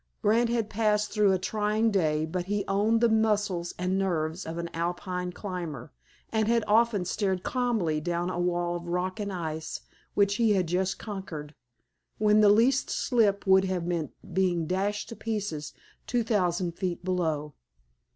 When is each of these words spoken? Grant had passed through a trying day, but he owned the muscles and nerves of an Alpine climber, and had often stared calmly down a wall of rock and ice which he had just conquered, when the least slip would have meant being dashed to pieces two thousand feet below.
Grant 0.23 0.49
had 0.49 0.67
passed 0.67 1.11
through 1.11 1.31
a 1.31 1.37
trying 1.37 1.91
day, 1.91 2.25
but 2.25 2.45
he 2.45 2.65
owned 2.67 3.01
the 3.01 3.07
muscles 3.07 3.75
and 3.77 3.99
nerves 3.99 4.47
of 4.47 4.57
an 4.57 4.67
Alpine 4.73 5.31
climber, 5.31 5.91
and 6.31 6.47
had 6.47 6.63
often 6.67 7.05
stared 7.05 7.43
calmly 7.43 7.99
down 8.01 8.27
a 8.31 8.39
wall 8.39 8.75
of 8.75 8.87
rock 8.87 9.19
and 9.19 9.31
ice 9.31 9.81
which 10.15 10.37
he 10.37 10.53
had 10.53 10.65
just 10.65 10.97
conquered, 10.97 11.53
when 12.17 12.41
the 12.41 12.49
least 12.49 12.89
slip 12.89 13.45
would 13.45 13.65
have 13.65 13.85
meant 13.85 14.11
being 14.33 14.65
dashed 14.65 15.07
to 15.09 15.15
pieces 15.15 15.71
two 16.07 16.23
thousand 16.23 16.71
feet 16.75 17.05
below. 17.05 17.53